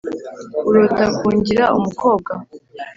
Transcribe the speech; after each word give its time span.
urota 0.67 1.05
kungira 1.17 1.65
umukobwa 1.77 2.31